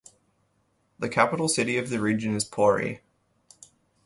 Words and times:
The 0.97 1.07
capital 1.07 1.47
city 1.47 1.77
of 1.77 1.91
the 1.91 2.01
region 2.01 2.33
is 2.33 2.43
Pori. 2.43 3.01